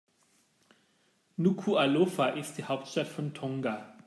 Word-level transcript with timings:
Nukuʻalofa 1.37 2.29
ist 2.29 2.57
die 2.57 2.63
Hauptstadt 2.63 3.07
von 3.07 3.35
Tonga. 3.35 3.97